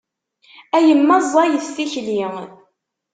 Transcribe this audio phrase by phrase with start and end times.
[0.75, 2.19] A yemma ẓẓayet tikli.